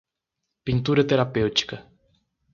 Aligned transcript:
Pintura 0.63 1.03
terapêutica 1.03 1.77